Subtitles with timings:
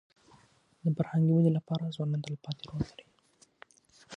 [0.83, 3.05] د فرهنګي ودې لپاره ځوانان تلپاتې رول لري.